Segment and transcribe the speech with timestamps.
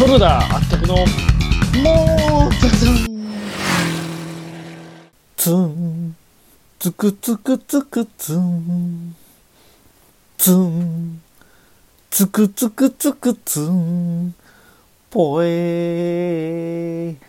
[0.00, 1.04] ショルダーあったくのも
[2.48, 2.96] うザザン
[5.36, 6.16] ツン
[6.78, 9.14] つくつくつくツン
[10.38, 11.20] ツン
[12.08, 14.34] つくつくつくツン
[15.10, 17.24] ぽえー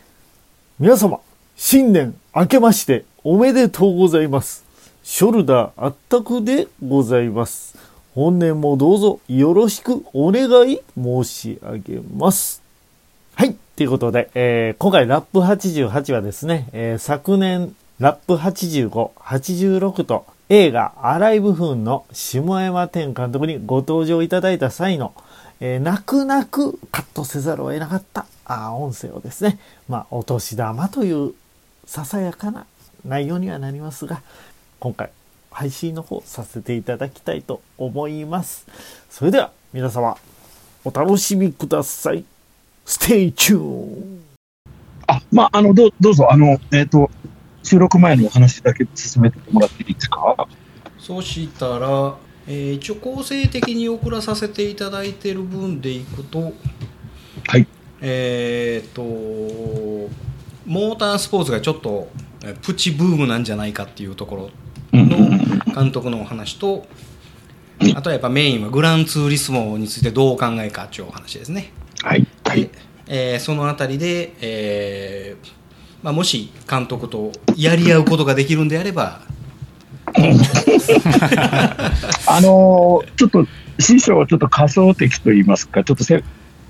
[0.79, 1.19] 皆様
[1.57, 4.63] 新年明けましておめでとうございます
[5.03, 7.77] ショルダーあったくでございます
[8.15, 12.60] 本年もどうぞよろしくお願い申し上げます
[13.41, 13.57] はい。
[13.75, 25.15] ということで、えー今回ラップ88はですね、えー昨年ラップ85、86と映画アライブフーンの下山天監督にご登場いただいた際の、
[25.59, 29.57] えー泣く泣くカットせざるを得なかったあ音声をですね、
[29.89, 31.33] まあ、お年玉という
[31.85, 32.67] ささやかな
[33.03, 34.21] 内容にはなりますが、
[34.79, 35.09] 今回
[35.49, 38.67] 配信の方させていただきたいと思います。
[39.09, 40.15] それでは皆様
[40.85, 42.23] お楽しみください。
[42.91, 44.21] Stay tuned
[45.07, 47.09] あ、まあ、あの、どうどうぞ、あの、えっ、と、
[47.63, 50.45] 収録前のお話だけ進めてもらっていいですか？
[50.99, 56.51] そうしたら、えー一応構成的に送らさせていただいてる分でいくと
[57.47, 57.65] はい。
[58.01, 59.01] えーっと
[60.65, 62.09] モータースポーツがちょっと
[62.43, 64.51] えープチブームなんじゃないかっていうとこ
[64.91, 65.39] ろのうん
[65.73, 66.85] 監督のお話と
[67.79, 71.71] うんあとはやっぱメインはグランツーリスモについてどうお考えかっていうお話ですね。
[72.51, 72.69] はい。
[73.07, 75.47] えーそのあたりで、えー
[76.03, 79.21] まあ、もし監督とやり合うことができるんであれば
[82.27, 83.47] あのーちょっと、
[83.79, 86.23] 師匠をちょっと仮想的と言いますか、ちょっとせ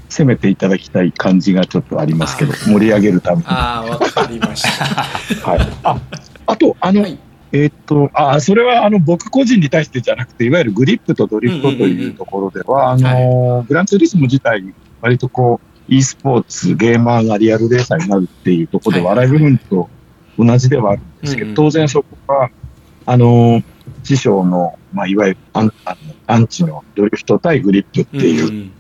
[0.10, 3.44] 攻めていただきたい感じがちょっとありますけど、盛り上げるために。
[3.48, 4.86] ああわかりました。
[5.50, 5.60] はい。
[5.84, 5.98] あ、
[6.48, 7.18] あと、あの、はい
[7.54, 19.90] えーっと、あ、それはあの僕個人に対してじゃなくて、いわゆるグリップとドリフトとうんうんうんうんいうところでは、あのーグランツーリスモ自体、割とこう、e スポーツ、ゲーマーがリアルレーサーになるっていうところでは、はいアライブフンと
[20.40, 22.50] 同じではあるんですけど、当然そこは、
[23.06, 23.64] あのー
[24.04, 28.72] 師匠の、まあ、いわゆるアンあのアンチのドリフト対グリップっていう、うんうん。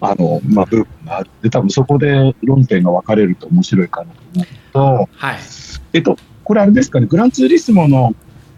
[0.00, 5.38] あの、まあ、部分があって、多分そこで論点が分かれると面白いかなと思うと、はい。
[5.92, 8.14] えっと、これあれですかね、グランツーリスモの、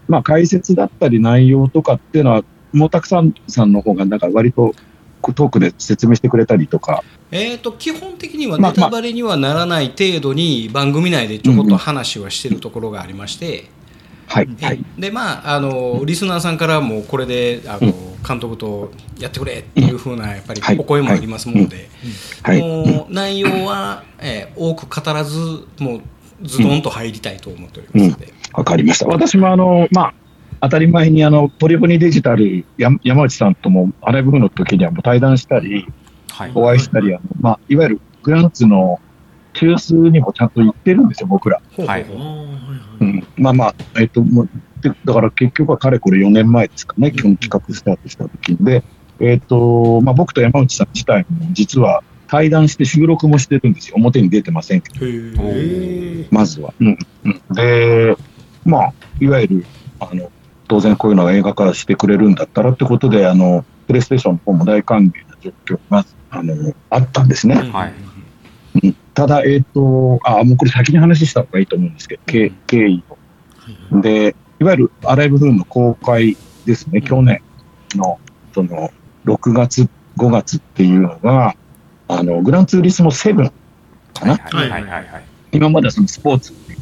[0.07, 2.43] まあ、解説だったり内容とかっていうのは、
[2.73, 4.73] もうたくさんさんの方が、なんか割と
[5.21, 13.69] トークで説明してくれたりとか、えー、と基本的にはまあネタバレにはならない程度に番組内でちょこっと話はしてるところがありまして、
[14.27, 17.93] はい、えはい、でまああのリスナーさんからもこれであの、
[18.27, 20.77] 監督とやってくれっていうふうなやっぱりはい。
[20.77, 21.89] お声もありますもので、
[22.43, 25.39] はい、もう内容は、えー多く語らず
[25.79, 26.01] もう
[26.43, 29.07] ズドンと入りたいと思っておりますので、わかりました。
[29.07, 30.13] 私もあの、まあ、
[30.61, 35.87] 当たり前にあの、ポリゴニデジタル、や山内さんともアライブフの時にはもう対談したり、はい。
[36.55, 38.99] お会いしたり、あのまあ、いわゆるグランツの
[39.53, 41.61] 中枢にもちゃんと行ってるんですよ、僕ら。
[41.85, 42.03] はい。
[42.05, 42.45] ほ
[42.99, 44.49] うん、まあまあ、えっと、もう
[44.81, 48.83] でだから結局はかれこれ4年前ですかね、基本企画スタートした時で、
[49.19, 53.95] えっと、まあ僕と山内さん自体も実は対談して収録もしてるんですよ。
[53.97, 55.05] 表に出てませんけど、
[56.31, 56.73] まずは。
[56.79, 56.97] うん。
[57.25, 58.15] うん、で、
[58.63, 59.65] まあ、いわゆる、
[59.99, 60.31] あの、
[60.69, 65.73] 当然こういうのが映画化してくれるんだったらってことで、あの、プレイステーションの方も大歓迎な状況。
[65.73, 67.55] がまず、あの、あったんですね。
[67.55, 67.93] はい。
[68.83, 68.95] うん。
[69.13, 73.03] ただ、えっ、と、あ、もうこれ先に話した方がいいと思うんですけど、経経緯
[73.91, 74.01] を。
[74.01, 77.41] で、いわゆるアライブフーンの公開ですね、去年
[77.95, 78.19] の、
[78.53, 78.91] その、
[79.25, 79.87] 6月、
[80.17, 81.55] 5月っていうのが、
[82.07, 83.51] あの、グランツーリスモ7
[84.13, 84.83] かな、はいはい。
[84.83, 85.05] はいはい。
[85.51, 86.79] 今まではそのスポーツっていう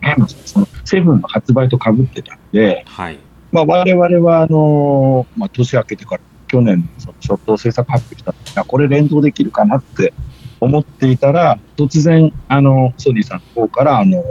[0.00, 3.18] ゲームのその7の発売と被ってたんで、はい。
[3.52, 10.12] まあ、我々は、あのまあ、年明けてから去年、その初頭制作発表した時には、これ連動できるかなって
[10.60, 14.22] 思っていたら、突然、あの、ソニーさんの方から、あの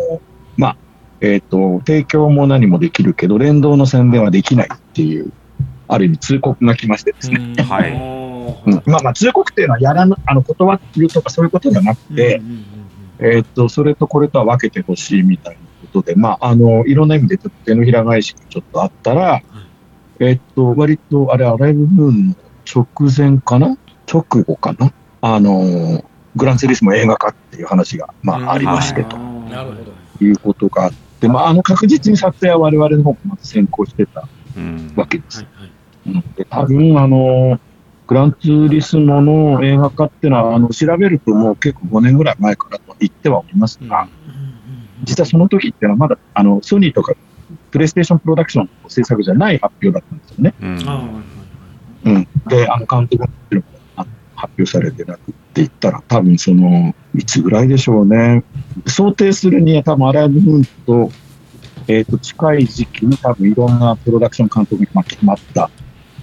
[0.58, 0.78] まあ、
[1.22, 5.32] えっ、と、提供も何もできるけど、連動の宣伝はできないっていう、
[5.88, 7.56] ある意味通告が来ましてですね。
[7.64, 7.92] はい。
[7.92, 12.42] うんまあまあ、通告っていうのはやらな、あの、断るとかそういうことじゃなくて、
[13.20, 15.60] えっ、と、それとこれとは分けてほしいみたいな
[15.94, 19.42] ことで、まあ、あの、いろんな意味でちょっと手のひら返しがちょっとあったら、
[20.20, 22.36] えっ、と、割と、あれ、アライブムーンの
[22.66, 23.78] 直前かな？
[24.12, 24.94] 直後かな？
[25.22, 26.04] あの、
[26.36, 29.18] グランツーリスモ映画化っていう話が、まあ、ありましてと。
[29.18, 29.94] なるほど。
[30.22, 34.94] いうことがあって、まあ、あの、確実に撮影は我々の方がまず先行してたうん。
[34.96, 35.46] わけです。
[36.06, 36.22] うん。
[36.36, 37.60] で多分、あの、
[38.08, 44.08] グランツーリスモの映画化っていうのは、あの、調べるともう結構5年ぐらい前からと言ってはおりますが、
[45.04, 47.14] 実はその時っていうのはまだ、あの、ソニーとか、
[47.76, 50.54] プレイステーションプロダクションの制作じゃない発表だったんですよね。
[50.62, 51.24] うん。
[52.06, 52.28] うん。
[52.48, 53.64] で、あの、監督ももちろん
[53.98, 58.46] あっ発表されてなくって言ったら、多分その、いつぐらいでしょうね。
[58.86, 61.12] 想定するには多分アライブフーンと、
[61.90, 65.70] えっ、と、近い時期に多分いろんなプロダクション監督が決まった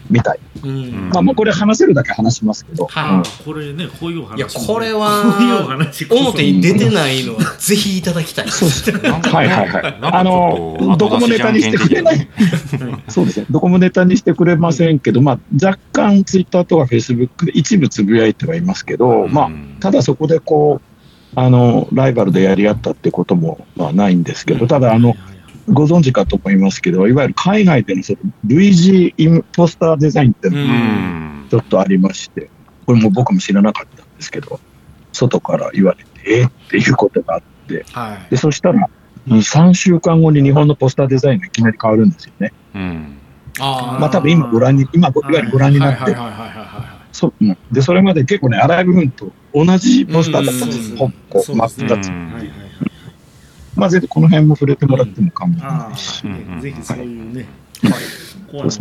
[0.08, 0.40] みたい。
[0.64, 2.86] うんまあもうこれ話せるだけ話しますけど。
[2.86, 5.24] はいうんこれね、こういうお話いやもこれは
[6.10, 9.10] 表に出てないのはぜひいただきたい そうですね。
[9.10, 9.98] はいはいはい。
[10.00, 12.28] あの、どこもネタにしてくれない。
[13.08, 13.46] そうですね。
[13.50, 19.50] どこもネタにしてくれませんけど、まあ、若干ツイッターとかフェイスブックで一部つぶやいてはいますけど、まあ、
[19.80, 20.92] ただそこでこう、
[21.34, 25.16] あの、ライバルでやり合ったってことも、まあ、ないんですけど、ただ、あの、
[25.72, 31.46] ご存知かと思いますけど、いわゆる海外でのその VG インポスターデザインっていうのうがうん。
[31.50, 32.50] ちょっとありまして、
[32.86, 34.60] これも僕も知らなかったんですけど、
[35.12, 38.88] 外から言われて、えーっていうことがあって、はいで、そしたら、
[39.28, 42.52] 2、3週間後に日本のポスターデザインがいきなり変わるんですよね。
[42.74, 43.18] うん。
[43.60, 46.16] あまあ多分今ご覧に、今ごいわゆるご覧になって
[47.12, 47.32] そ
[47.70, 50.98] で、それまで結構ね、アライブフンと同じポスターだったんですうんよ。
[50.98, 52.08] ほぼこう、そうですね真っ二つ。
[52.08, 52.61] うんはいはいはい。
[53.74, 56.22] まあ、全然この辺も触れてもらっても構わあないし。
[56.24, 57.46] あ、うんぜひそういうね、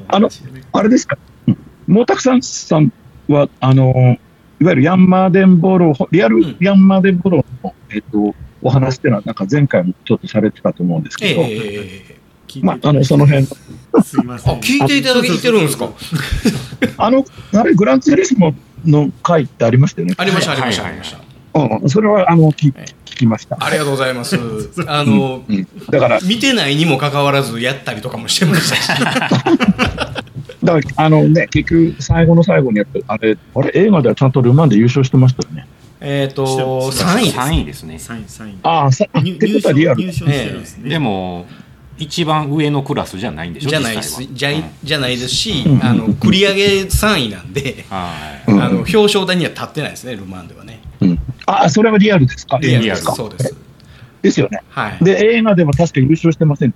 [0.08, 0.30] あの。
[0.74, 1.18] あれですか、
[1.48, 1.56] うん。
[1.88, 2.92] 毛沢さんさん
[3.28, 4.18] は、あの、
[4.60, 6.58] いわゆるヤンマーデンボロー、リアルうん。
[6.60, 13.56] ヤンマーデンボローの、えっと、お話っていうのは、なんか前回もちょっとされてたと思うんですけど、ええええ聞いてまあ、あの、その辺、す
[14.22, 14.56] いません。
[14.56, 15.90] あ聞いていただけてるんですか？
[16.98, 17.24] あの、
[17.54, 18.54] あれ、グランツーリスモ
[18.86, 20.16] の回ってありましたよね。
[20.18, 21.21] ありましたありましたあはいりました
[21.54, 22.86] うん、それは、あの、聞はい。
[23.06, 23.58] 聞きました。
[23.60, 24.38] ありがとうございます。
[24.88, 28.88] あのうん、だから、見てないにもかかわらずやったりとかもしてましたし。
[29.04, 30.24] だか
[30.64, 35.68] ら、あのね、結局、最後の最後にやっぱ、あれ、あれ、映画ではちゃんとルマンで優勝してましたよね。
[36.04, 36.64] えっとして
[37.04, 38.00] 3位です3位ですね。
[38.00, 38.60] サイン、サイン。
[38.64, 40.02] ああ、さあっ入てことはリアル。
[40.02, 40.12] 入。
[40.12, 40.90] 賞してるんですね。
[40.90, 41.46] でも、
[42.02, 44.24] 一番上のクラスじゃないんでしょじゃないです。
[44.32, 44.64] じゃいうん。
[44.84, 45.86] じゃないですしうん。
[45.86, 48.52] あの繰り上げ3位なんではい。
[48.52, 52.58] うんあの表彰台には立ってないですねルマンではねうん、あ、それはリアルですか？
[52.62, 53.04] リアルです。
[53.04, 53.56] そうです。
[54.22, 54.62] ですよね。
[54.70, 55.04] はい。
[55.04, 56.74] で、映画でも確か優勝してません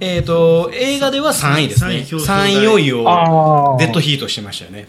[0.00, 1.90] えっと映画では3位ですね。
[1.90, 2.52] 三位表彰台。
[2.54, 4.86] 3位4位をあデッドヒートしてましたよね。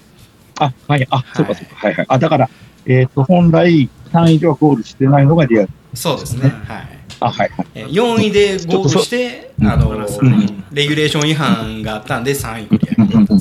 [0.60, 1.76] あ、はい、あ、そうかそうか。
[1.76, 2.06] はいはい。
[2.08, 2.50] あ、だから、
[2.86, 5.70] えっ、と、本来3位ではゴールしてないのがリアル。
[5.94, 6.54] そうですね。
[6.68, 6.88] はい。
[7.22, 7.68] あ、はいはい。
[7.76, 10.64] えー4位でゴールしてあのうん。
[10.72, 13.40] レギュレーション違反があったんで3位繰り上げうんうんうん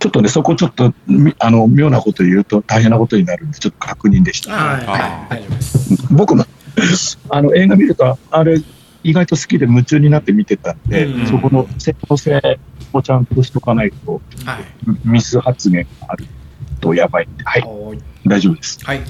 [0.00, 4.80] ちょっとね、そこちょっと、みあの、妙なこと言うと大変なことになるんで、ちょっと確認でした。
[6.10, 6.44] 僕も、
[7.28, 8.60] あの、映画見ると、あれ、
[9.04, 11.26] 意外と好きで夢中になって見てたんで、うん。
[11.26, 12.58] そこの正当性
[12.94, 14.64] をちゃんとしとかないと、はい。
[15.04, 16.24] ミス発言がある
[16.80, 17.64] とやばいんで、はい、
[18.26, 18.78] 大丈夫です。
[18.82, 18.98] はい。
[18.98, 19.06] はい。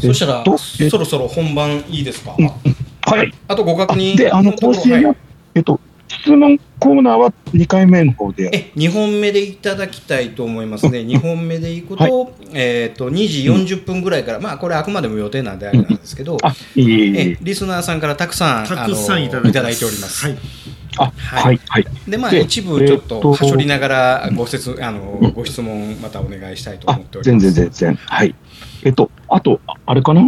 [0.00, 0.44] そしたら
[0.90, 2.34] そろそろ本番いいですか？
[2.36, 2.46] うん。
[2.46, 3.32] はい。
[3.46, 5.16] あとご確あ認で、あの、更新は、はい。
[5.54, 8.58] えっと、質問コーナーは2回目の方でやる。
[8.58, 20.26] え2本目でいただきたいと思いますね、2本目でいくと,、えー、と2時40分ぐらいから、まあ、これ、あくまでも予定なんであれなんですけど、あ、いえいえリスナーさんからたくさんたくさんいただいただいております。
[20.26, 20.38] はい。
[20.98, 21.86] あ、はいはい、はい。
[22.08, 27.46] でまあ、で一部ちょっとはしょりながらご説あのご質問またお願いしたいとあ思ってお、ります。
[27.46, 27.94] 全然全然。
[27.96, 28.34] はい。
[28.84, 30.22] えっと、あと、ああれかな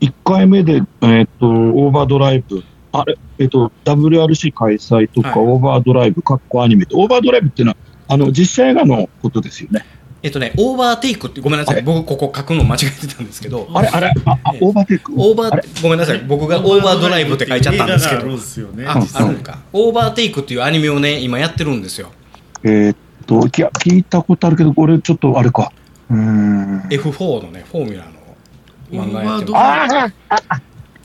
[0.00, 2.62] ?1 回目で、えっと、オーバードライブ、
[3.00, 7.76] あれ、えっと、WRC 開催とか、はいオーバードライブ、かっこアニメって、オーバードライブっていうのは、
[8.08, 9.84] あの、実写映画のことですよね。
[10.22, 15.12] えっとね、オーバーテイクって、ごめんなさい、はい僕、ここ書くの間違えてたんですけど、あれ、あれ、あ、あええオーバーテイク？
[15.16, 18.86] オーバー、ごめんなさい、僕がオーバードライブって書いちゃったんですけどあるん、ですよね。
[18.86, 19.58] あ、実際あるんか。
[19.72, 22.10] オーバーテイクっていうアニメをね、今やってるんですよ。
[22.64, 25.70] えーっと、いや、聞いたことあるけど、これちょっとあれか。
[26.10, 26.80] うーん。
[26.88, 28.12] F4 のね、フォーミュラの
[28.90, 30.14] 漫画やって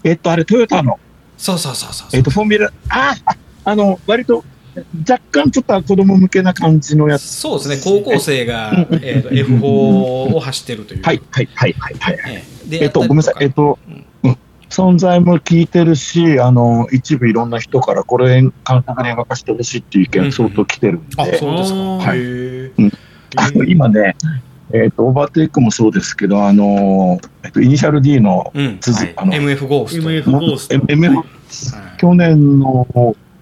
[0.04, 1.00] えっと、あれ、トヨタの、
[1.42, 2.08] そうそうそうそう。
[2.14, 4.46] えっと、フォーミュラ、ああ、あの、割と、
[5.10, 7.24] 若干ちょっと子供向けな感じのやつ。
[7.24, 8.72] そうですね、高校生が、
[9.02, 11.04] えー、と F4 を走ってるという。
[11.04, 12.44] はい、はい、はい、はい、はい。
[12.72, 14.06] えっと、ごめんなさい、えっと、うん。
[14.24, 14.38] うん、
[14.70, 18.54] 存在も聞いてるし、あの、一部いろんな人からこれ、監
[18.86, 21.80] 督に映画化してほしいっていう意見相当来てるんで、あ、そうですか。
[21.80, 22.20] はい。
[22.20, 22.98] へー。
[23.36, 24.16] あの今ね、
[24.74, 28.78] えっと、オーバーテイクもそうですけど、あの、えっと、イニシャル D のうん。
[28.80, 30.10] 続はいあの、MF ゴースト。
[30.10, 30.76] MF ゴースト。
[30.76, 32.88] MF はい去年の、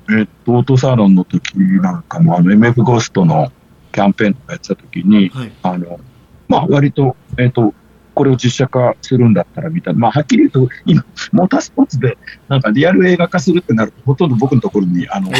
[0.09, 3.51] えっと、オートサロンの時なんかも、あの、MF ゴーストの
[3.91, 5.51] キャンペーンとかやってた時に、はい。
[5.61, 5.99] あの、
[6.47, 7.73] まあ、割と、えっ、と、
[8.19, 9.93] これを実写化するんだったらみたい。
[9.93, 12.17] な、まあ、はっきり言うと、今、モータースポーツで、
[12.49, 15.31] なんかリアル映画化するってなると、ほとんど僕のところに、あの、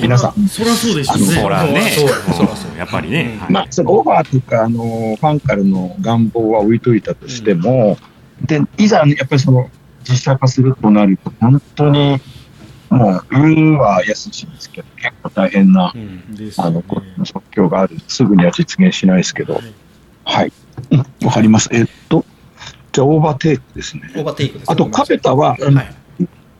[0.00, 1.34] 皆さん、そりゃそうでしょうあのね。
[1.34, 1.80] そらね。
[1.90, 2.08] そう。
[2.08, 3.36] やそうやそうやっぱりね。
[3.38, 3.52] はい。
[3.52, 7.98] まあ、そのオファーとか、あの、ファンからの願望は置いといたとしても、
[8.40, 9.68] で、いざ、やっぱりその、
[10.08, 12.22] 実写化するとなると、本当に、
[12.88, 16.24] もう、言うは安しいんですけど、結構大変な、うん。
[16.38, 16.50] ね。
[16.56, 17.98] あの、こ即興がある。
[18.08, 19.74] すぐには実現しないですけど、はい。
[20.24, 20.52] はい。
[20.90, 21.68] うんわかります。
[21.72, 22.24] えっと、
[22.92, 24.10] じゃあ、オーバーテイクですね。
[24.14, 24.70] オーバーテイクです。
[24.70, 25.94] あと、カペタは、はい。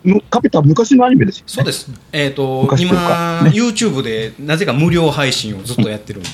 [0.04, 1.52] むカペタは昔のアニメですよね。
[1.52, 1.90] そうです。
[2.12, 6.28] えっ、と、昔と今、ね YouTube でなぜか無料配信をずっとやってるんで、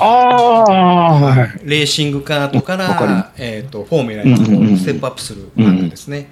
[0.00, 1.60] ああ、はい。
[1.64, 6.28] レーシングカートかわかりまら、えっ、と、フォーミュラにうんうんうんステップアップする漫画ですね。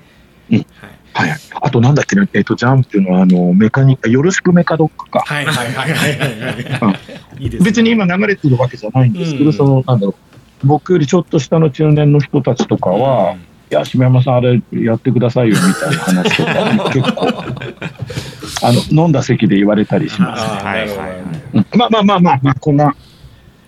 [0.50, 1.28] うんはい。
[1.28, 1.40] はい。
[1.60, 5.20] あと、なんだっけね、えっと、ジャンプの、あの、メカニカ、よろしくメカドックか。
[5.20, 6.92] はいはいはいはいは
[7.38, 7.42] い。
[7.42, 10.29] いいですね別に今流れてるわけじゃないんですけど、うんその、なんだろう、
[10.64, 13.36] 僕よりちょっと下の中年の人たちとかは、
[13.70, 20.42] いや、島山さん、あれやってくださいよみたいな話とか、結構、あの、 飲んだ席で言われたりします。
[20.42, 21.20] ああ、はないるほどはいはい
[21.54, 22.94] うんまあまあまあまあ、まあ、こんな、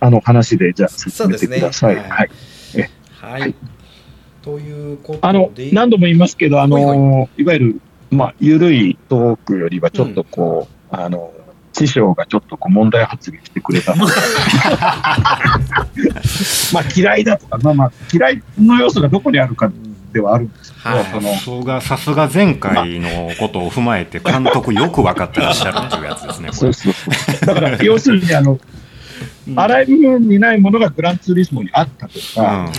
[0.00, 1.94] あの、話で、じゃあ、進めてください。
[1.94, 2.30] ねはい。
[3.20, 3.40] はい。
[3.40, 3.54] はい
[4.42, 7.80] ということで、あの、何度も言いますけど、あの、はいいわゆる、
[8.10, 11.32] まあ、ゆるいトークよりは、ちょっとこう、あの、
[11.72, 14.12] 師匠がちょっとこう問題発言してくれたので
[16.72, 19.70] まあ嫌いだとか、まあまあ嫌いの要素がどこにあるか
[20.12, 26.48] ではあるんですけど、はいそのさすが、さすが前回のことを踏まえて、監督よく分かってらっしゃるっていうやつですね。
[26.52, 26.92] そうそう。
[27.46, 28.58] だから、要するに、あの、
[29.56, 32.70] 荒い部分にないものがグランツーリスモにあったとか。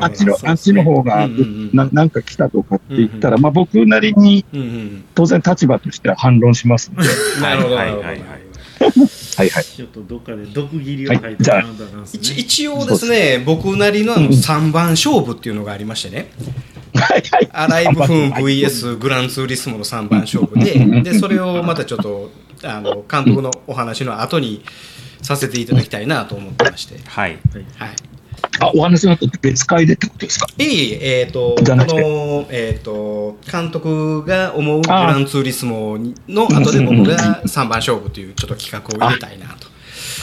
[0.00, 1.28] あっちの、あっちの方が
[1.72, 4.44] ななんか来たとかって言ったら、まあ僕なりに
[5.14, 7.42] 当然立場としては反論しますので、うん。
[7.42, 7.74] なるほど。
[7.76, 8.20] はいはいはい。
[9.36, 9.64] はいはい。
[9.64, 11.36] ちょっとどっかで毒斬りを書い。
[11.36, 12.20] てもらうんですね。
[12.20, 16.30] 一一応ですね、僕なりのあの3番勝負っていうのがありましてね、
[16.94, 17.48] はいはい。
[17.52, 22.30] アライブフーン VS グランツーリスモの3番勝負で、でそれをまたちょっと
[22.64, 24.62] あの監督のお話の後に
[25.22, 27.38] させていただきたいなと思ってまして、はい。
[27.76, 27.96] はい。
[28.60, 30.46] あ、お話の後別会でってことですか？
[30.58, 39.68] いえいえ、えっ、と、この、えっ、と、監督が思うグランツーリスモの後で僕が3番勝負というちょっと企画を入れたいなと。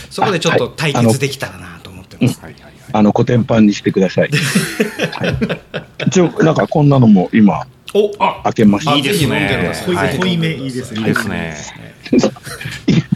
[0.10, 2.40] そこでちょっと対決できたらなと思ってます。
[2.40, 2.54] はい。
[2.54, 2.74] はいはい。
[2.92, 4.30] あの、古典版にしてください。
[5.12, 6.08] はい。
[6.08, 8.96] 一応、なんかこんなのも今、おあ開けました。
[8.96, 9.72] いいですね。
[10.20, 10.72] 濃いめいい。
[10.72, 10.94] です。
[10.94, 11.04] ねい。
[11.04, 11.06] い。
[11.06, 11.56] ですね。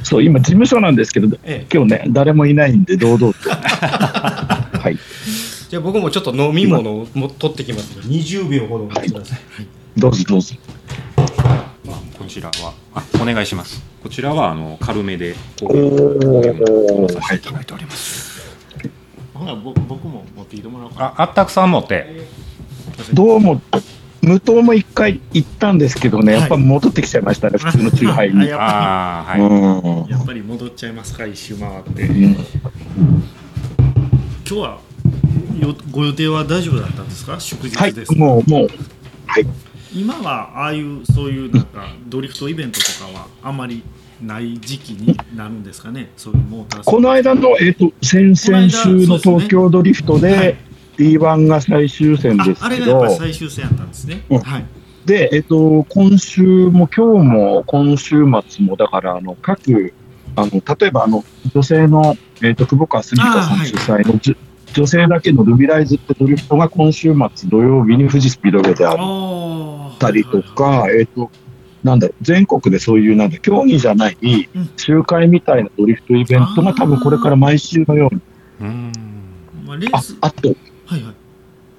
[0.08, 3.50] そう、今、事務所なんですけど、ええ今日ね、誰もいないんで、堂々と。
[3.52, 4.98] はい。
[5.70, 9.40] じゃあ僕もちょっと飲み物をも取ってきますので、20秒ほどお待ちください。
[9.98, 10.56] どうぞどうぞ。
[12.18, 13.84] こちらは、あ、お願いします。
[14.02, 17.52] こちらは、あの、軽めで、こおう、ー、はいさせてい。
[17.52, 18.48] ただいております。
[19.34, 22.28] ほな僕僕も持ってきてもらおうかあ、あったくさん持って。
[23.12, 23.62] どうも、
[24.28, 28.42] 無糖も一回行ったんですけどね、やっぱ戻ってきちゃいましたね、 普通のチューハイに。
[28.44, 29.42] あやっあはい。
[29.42, 30.12] ん。
[30.12, 32.04] やっぱり戻っちゃいますか一周回って。
[32.04, 32.34] うん。
[32.34, 32.44] 今
[34.46, 34.78] 日は
[35.60, 37.40] よご予定は大丈夫だったんですか？
[37.40, 38.68] 祝はい日です、、もう、もう、
[39.26, 39.48] はい。
[39.96, 43.82] 今はああいうそういうなんかドリフトイベントとかはあんまり
[44.22, 46.10] ない時期になるんですかね？
[46.18, 50.22] そういうモーターこの間の、えっ、と、先々週の東京ドリフトはい。
[50.22, 50.58] で、
[50.98, 54.40] D1 が最終戦ですけああれがやっぱ最終戦やったんですね、うん。
[54.40, 54.66] はい。
[55.06, 59.94] で、えっ、と、今週も、今日も、今週末も、だから、あの、各、
[60.36, 61.24] あの、例えば、あの、
[61.54, 64.38] 女性の、えっ、と、久保川澄香さん主催の、じゅ
[64.74, 71.32] 女性だけのルビライズってドリフトが今週末土曜日に富士スピードウェイであっあたりとか、えっ、と、
[71.84, 78.22] なんだろう、全国でそういう、なんだ、競技じゃないうん、集会みたいなドリフトイベントが多分これから毎週のように。
[79.94, 80.56] ああと、
[80.88, 81.14] はいはい。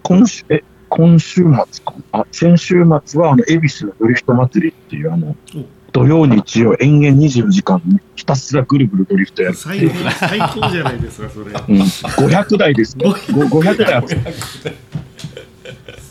[0.02, 1.50] 今週、え、今週末
[1.84, 1.94] か。
[2.12, 7.80] あ、先週末は、あの、恵比寿のドリフト祭りっていう、あのお、土曜日曜延々24時間
[8.14, 9.56] ひたすらぐるぐるドリフトやる。
[9.56, 9.88] 最。
[9.88, 11.46] 高最高じゃないですかそれ。
[11.46, 13.06] うん、500台ですね。
[13.32, 14.22] ご500台集ま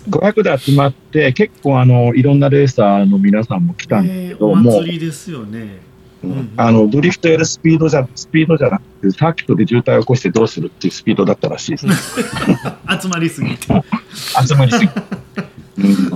[0.09, 5.59] 500台集まって、結構あの、いろんなレーサーの皆さんも来たんですえーけど、も祭、りですよね。
[5.59, 5.86] うん
[6.55, 11.71] あの、ドリフトやるスピードじゃ、スピードじゃなくて、サーキットで渋滞を起こしてどうするっていうスピードだったらしい。
[11.71, 11.85] です。
[11.85, 11.93] ね。
[12.99, 13.67] 集まりすぎて。
[14.47, 15.01] 集まりすぎて。
[15.77, 16.09] うん。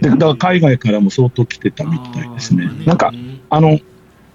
[0.00, 2.70] でだから海外からも相当来てたみたいですね。
[2.84, 3.12] なんか、
[3.50, 3.78] あの、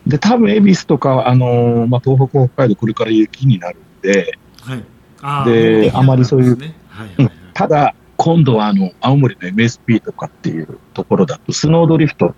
[0.07, 4.83] で、多分恵比寿とか、あの、まあ、東北、北海道、これから雪になるんで、はい。
[5.21, 7.33] あであまりそういうねはいはいはい。
[7.53, 12.35] ただ、今度はあの、青森の MSP とかっていうところだと、スノードリフト、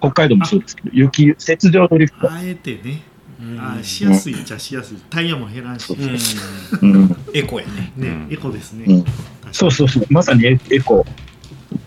[0.00, 2.32] 北海道もそうですけど、雪、雪上ドリフト。
[2.32, 3.02] あえてね
[3.40, 5.96] うんあーしやすいっちゃしやすいタイヤも減らんし。
[7.32, 7.92] エコやね。
[7.96, 9.04] ねうんエコですね
[9.52, 11.04] そうそうそう、まさにエエコ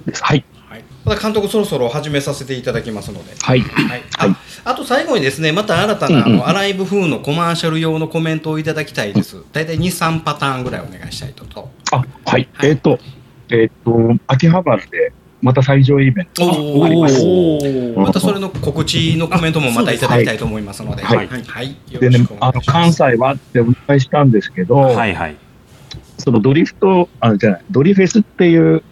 [0.06, 0.24] です。
[0.24, 0.44] はい。
[0.68, 0.84] はい。
[1.06, 3.36] また監督そろそろ始めさせていただきますので。
[3.40, 3.62] はい。
[3.62, 9.44] はい、はいああと最後にですね、また新たなあうんうんのアライブ風のコマーシャル用のコメントをいただきたいです。
[9.52, 11.70] 大体2、3パターンぐらいお願いしたいとと。
[11.92, 12.08] あ、はい。
[12.26, 13.00] はいえっ、と、
[13.50, 15.14] えっ、と、秋葉原で、
[15.44, 17.22] また最上イベントおあります。
[17.22, 21.28] おまたそれの告知のコメントもまたいただきたいと思いますので、はい。
[21.28, 22.72] はい、よでねろしくお、願あの、いします。
[22.72, 25.14] 関西はってお願いしたんですけど、はい。
[25.14, 25.36] はい。
[26.18, 28.84] そのドリフト、あのじゃない、ドリフェスっていう、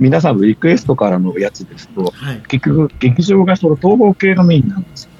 [0.00, 2.42] 皆さんのリクエストからのやつですと、はい。
[2.48, 5.10] 結局、劇場がその東方系がメインなんですよ。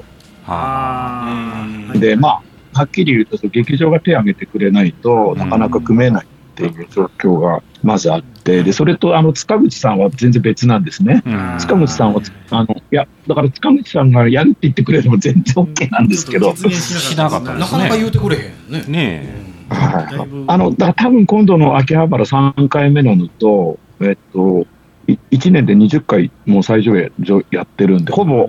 [0.44, 2.42] はいで、まあ、
[2.73, 6.26] はっきり言うと、その劇場が手を挙げてくれないとなかなか組めない
[6.68, 11.22] っていう状況がまずあって、で、それと、あの、塚口さんは全然別なんですね。
[11.24, 11.58] うん。
[11.58, 18.84] 塚口さんは、あの、いや、だから塚口さんがやるって言ってくれても全然 OK なんですけど、なかったしなか言うてくれへんね。
[18.86, 19.34] ね
[19.70, 20.44] はい。
[20.46, 24.66] あの、だから多分今度の秋葉原3回目ののと、えっと、
[25.06, 27.12] 1年で20回もう最上映
[27.50, 28.48] やってるんで、ほぼ、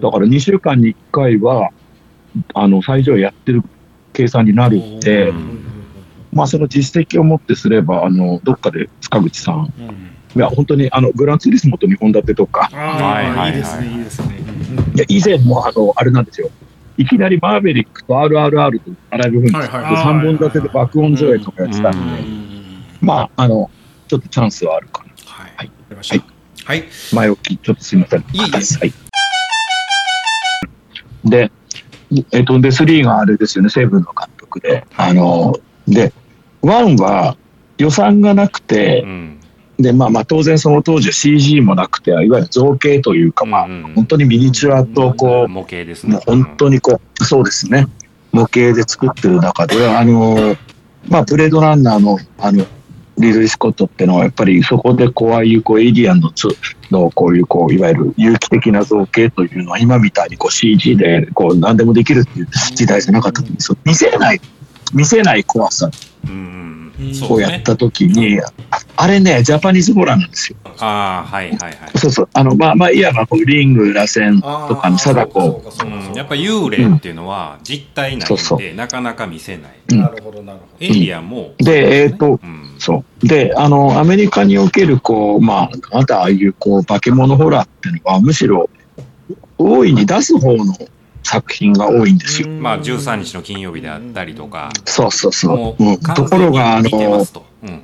[0.00, 1.70] だから2週間に1回は、
[2.54, 3.62] あの、最上映やってる
[4.12, 5.00] 計算になるんえ。
[5.00, 5.28] で。
[5.30, 5.57] う、ん
[6.32, 9.72] まあその実績をもってすれば、あの、どっかで塚口さん、
[10.36, 14.38] いや、本当にあの、グランツーリスモと2本立てとか、いはいですねいいですね
[14.94, 16.50] いや、以前もあの、あれなんですよ。
[16.96, 22.38] いきなりマーベリックと RRR と並ぶふうに、はいはいはい3本立てで爆音上映とかやってたんで、うん
[23.00, 23.70] まあ、あの、
[24.08, 25.12] ちょっとチャンスはあるかな。
[25.24, 25.54] はい。
[25.56, 26.22] はい。
[26.64, 26.84] はい。
[27.14, 28.20] 前置き、ちょっとすみません。
[28.20, 28.92] いえいえはい。
[31.24, 31.52] で、
[32.32, 34.84] えっと、で、3があれですよね、セブンの監督で。
[34.96, 35.54] あの、
[35.88, 36.12] で、
[36.62, 37.36] 1は
[37.78, 39.40] 予算がなくてう、ん。
[39.78, 46.18] で、まあまあ当然その当時は CG もなくて、いわゆる造形というか、まあ、本当にミニチュアとこう、模型ですね。
[46.26, 47.86] 本当にこう、そうですね。
[48.32, 50.56] 模型で作ってる中で、あの、
[51.08, 52.66] まあ、ブレードランナーの、あの、
[53.18, 56.48] リドリー・スコットってのは、やっぱりそこでこう、ああいうこう、エイリアンのつ、
[56.90, 63.78] の、こういうこう、いわゆる有機的な造形というのは、今みたいにこう CG で、こう、何でもできるっていう時代じゃなかったんですよ。
[63.84, 64.40] 見せない、
[64.94, 65.90] 見せない怖さ。
[66.26, 66.78] うんうん
[67.14, 68.40] そをやった時に、
[68.96, 70.58] あれね、ジャパニーズホラーなんですよ。
[70.78, 71.98] ああはいはいはい。
[71.98, 72.28] そうそう。
[72.32, 75.62] あの、まあまあ、いわばこう、リング、螺旋とかの貞子。
[76.16, 79.72] やっぱ幽霊っていうのは実体ないんそうそでなかなか見せない。
[79.92, 80.00] うん。
[80.00, 80.84] なるほど、なるほど。
[80.84, 83.26] エイリアンもで、えっ、と、うんそう。
[83.26, 88.68] で、あの、アメリカにおける、こう、まあ、またああいう、こう、化け物ホラーっていうのは、むしろ、
[89.56, 90.74] 大いに出す方の
[91.28, 92.48] 作品が多いんですよ。
[92.48, 95.84] まあ13日の金曜日であったりとかそうそうもそう。
[95.84, 97.26] うん、完ところが、あの、
[97.62, 97.82] うん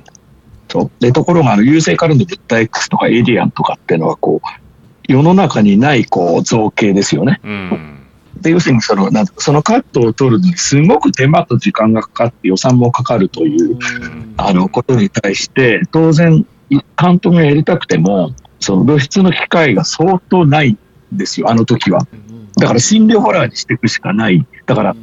[0.67, 0.91] そう。
[0.99, 4.47] で、ところが、あの、優勢からの物体 X とかエイリアンとかっていうのは、こう、
[5.07, 7.39] 世の中にない、こう、造形ですよね。
[7.43, 7.91] うん
[8.41, 13.77] で、要するに、その、なんそのカットを取るのに、すごく手間と時間がかかって予算もかかるという、
[14.37, 20.77] あの、ことに対して、当然、い監督がやりたくても、その露出の機会が相当ないん
[21.17, 22.05] ですよ、あの時は。
[22.57, 24.45] だから心理ホラーにしていくしかない。
[24.65, 24.95] だから、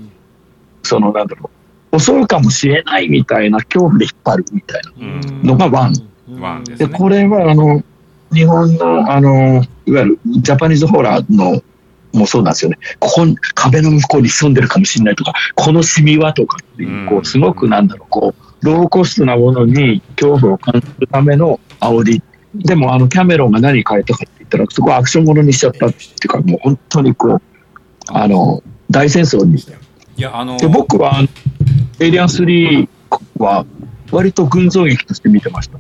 [0.82, 1.50] その、なんだろ
[1.92, 5.92] う、襲うかもしれないみたいな恐怖で引っ張るみたいうんなのがワン。
[5.92, 6.00] で、
[6.38, 7.82] ワンでこれは、あの、
[8.32, 11.62] 日本の、あの、いわゆるジャパニーズホラーの、
[12.12, 12.78] もうそうなんですよね。
[12.98, 22.22] ここに、壁の向こうに潜んでるかもしれないとか、このシミはとかっていう、こうんう、すごくなんだろう、こう、ローコストなものに恐怖を感じるための煽り。
[22.54, 24.24] でも、あの、キャメロンが何変えたか
[24.56, 27.42] ったら、そこはアクションものにしちゃったっていうか、もう本当にこう、
[28.08, 29.56] あの、大戦争に。
[30.16, 31.22] いやあので、僕は、
[31.98, 32.88] エイリアン3
[33.38, 33.64] は、
[34.10, 35.78] 割と群像劇として見てました。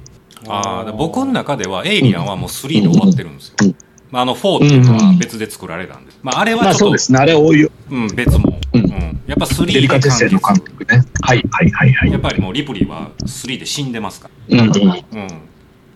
[0.48, 3.76] あー僕の中ではエイリアンはもう3で終わってるんですようん
[4.10, 7.70] まああの4っていうのは別で作られたんですまああれまあはちょっとそうですね、あれ多いよ。
[7.90, 8.90] うん別もううんん
[9.26, 11.04] やっぱ3デリカテッセの監督ね。
[11.22, 12.12] はいはいはいはい。
[12.12, 14.68] やっぱりもうリプリーは3で死んでますかうんうん。
[14.72, 15.28] らうん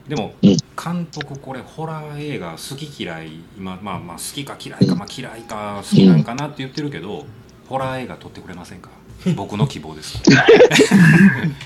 [0.08, 0.56] でもうん。
[0.82, 7.24] 監督これホラー映画好き嫌い今まあまあ好きか嫌いかまあ嫌いか好きなんかなって言ってるけど
[7.68, 8.90] ホラー映画撮ってくれませんか？
[9.34, 10.22] 僕の希望です。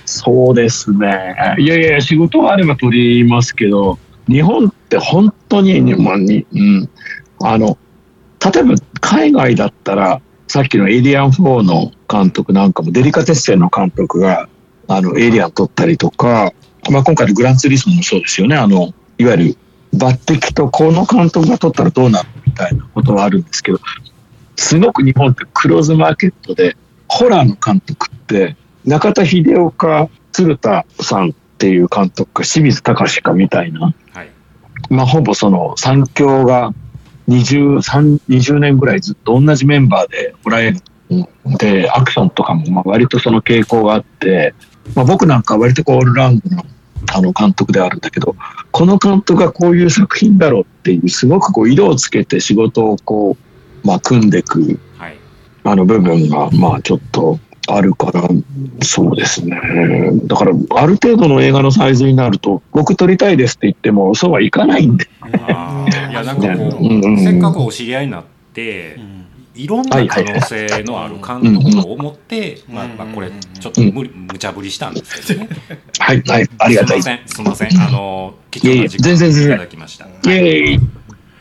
[0.07, 1.35] そうですね。
[1.59, 3.99] いやいや、仕事があれば取りますけど、
[4.29, 6.89] 日本って本当に、まあにうん、
[7.43, 7.77] あの、
[8.55, 14.49] 例えば海外だったら、さっきのエイリアン4の監督なんかも、デリカテッセンの監督が、
[14.89, 16.53] あの、エイリアン撮ったりとか、
[16.91, 18.57] まあ今回のグランツーリスモもそうですよね。
[18.57, 19.57] あの、いわゆる
[19.95, 23.81] 抜擢とこの監督が撮ったらどうなるみたいなことはあるんですけど、
[24.57, 26.77] すごく日本ってクローズマーケットで、
[27.09, 34.31] ホラーの監督って、中田秀夫か鶴田さんっていう監督か清水隆かみたいな、はい
[34.89, 36.73] まあほぼその三強が
[37.29, 44.55] 20、3 20年ぐらいずっと同じメンバーでホラー映画で、アクションとかもまあ割とその傾向があって、
[44.95, 46.65] まあ僕なんかは割とこうオールラウンドの
[47.13, 48.37] あの監督であるんだけど、
[48.71, 53.37] この監督がこういう作品だろうっていう、すごくこう色をつけて仕事をこ
[53.85, 55.17] う、まあ組んでいくはい
[55.65, 58.29] あの部分が、まあちょっとあるから、
[58.83, 59.59] そうですね。
[60.25, 65.05] だから、ある程度の映画のサイズになると、僕撮りたいですって言っても、そうはいかないんで。
[65.05, 65.09] い
[66.13, 68.99] やなんかこう、うんうんせっかくお知り合いになって、
[69.55, 75.49] いろんな可能性のある監督と思って、まあ、まあこれちょっと無理無茶ぶりしたんですけどね。
[75.99, 77.03] はい、はい、ありがたい。
[77.03, 77.81] すみません、すみません。
[77.81, 80.07] あの、貴重な時間いえいえ全然全然いただきました。
[80.07, 80.81] イエーイ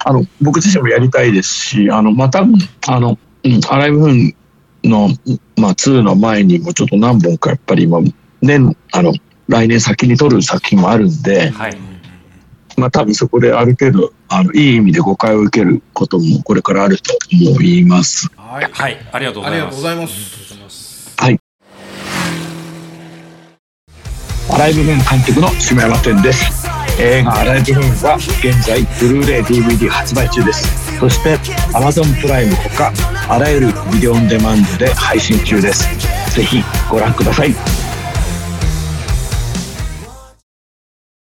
[0.05, 2.45] あの、僕自身もやりたいですし、あの、また、
[2.87, 4.35] あの、うん、アライブフーン
[4.83, 5.09] の、
[5.57, 7.99] まあ、2の前にもちょっと何本かやっぱり今、
[8.41, 9.13] 年、あの、
[9.47, 11.77] 来年先に撮る作品もあるんで、はい。
[12.79, 17.13] まあ多分そこである程度、あの、いい意味で誤解を受けることもこれからあると
[17.51, 18.29] 思います。
[18.35, 20.39] はいはい、ありがとうごありがとうざいます。
[20.39, 20.89] ございます
[24.51, 26.67] アライブフーン監督の下山天です。
[26.99, 30.97] 映画アライブフーンは現在、ブルーレイ DVD 発売中です。
[30.99, 31.37] そして、
[31.71, 32.91] Amazon プライムほか、
[33.29, 35.87] あらゆるビデオオンデマンドで配信中です。
[36.35, 37.88] ぜひご覧ください。